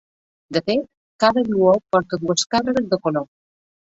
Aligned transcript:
De 0.55 0.61
fet, 0.69 0.87
cada 1.23 1.43
gluó 1.49 1.75
porta 1.95 2.19
dues 2.23 2.47
càrregues 2.57 2.91
de 2.95 3.01
color. 3.07 3.29